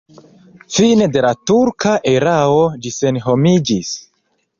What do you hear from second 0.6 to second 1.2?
Fine